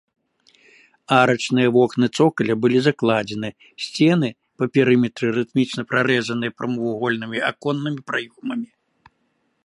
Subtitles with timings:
[1.21, 3.49] Арачныя вокны цокаля былі закладзены,
[3.87, 4.27] сцены
[4.61, 8.67] па перыметры рытмічна прарэзаныя прамавугольнымі аконнымі праёмамі.